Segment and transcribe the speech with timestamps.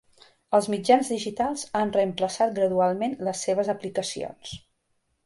[0.59, 4.57] Els mitjans digitals han reemplaçat gradualment les seves aplicacions.